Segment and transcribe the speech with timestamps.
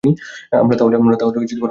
[0.55, 1.67] আমরা তাহলে কল্পনার তৈরি!